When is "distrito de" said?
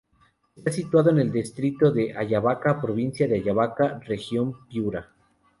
1.31-2.17